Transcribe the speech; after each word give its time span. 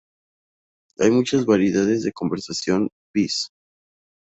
Hay 0.97 1.11
muchas 1.11 1.45
variedades 1.45 2.01
de 2.03 2.11
"conversation 2.11 2.89
piece". 3.13 3.49